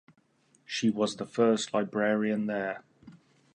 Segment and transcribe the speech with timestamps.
[0.65, 2.83] She was the first librarian there.